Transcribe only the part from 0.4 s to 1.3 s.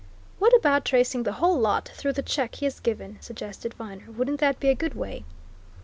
about tracing